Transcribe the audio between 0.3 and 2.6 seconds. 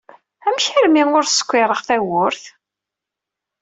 Amek armi ur skiṛeɣ tawwurt?